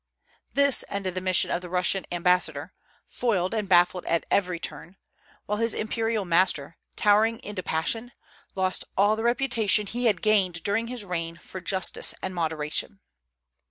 This 0.55 0.83
ended 0.89 1.13
the 1.13 1.21
mission 1.21 1.51
of 1.51 1.61
the 1.61 1.69
Russian 1.69 2.07
ambassador, 2.11 2.73
foiled 3.05 3.53
and 3.53 3.69
baffled 3.69 4.03
at 4.05 4.25
every 4.31 4.59
turn; 4.59 4.95
while 5.45 5.59
his 5.59 5.75
imperial 5.75 6.25
master, 6.25 6.77
towering 6.95 7.37
into 7.43 7.61
passion, 7.61 8.11
lost 8.55 8.83
all 8.97 9.15
the 9.15 9.21
reputation 9.23 9.85
he 9.85 10.05
had 10.05 10.23
gained 10.23 10.63
during 10.63 10.87
his 10.87 11.05
reign 11.05 11.37
for 11.37 11.61
justice 11.61 12.15
and 12.19 12.33
moderation. 12.33 12.99